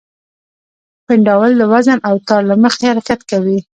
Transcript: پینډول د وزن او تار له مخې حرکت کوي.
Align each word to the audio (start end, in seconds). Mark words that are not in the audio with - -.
پینډول 1.05 1.51
د 1.57 1.61
وزن 1.73 1.99
او 2.07 2.15
تار 2.27 2.41
له 2.49 2.55
مخې 2.63 2.83
حرکت 2.91 3.19
کوي. 3.31 3.59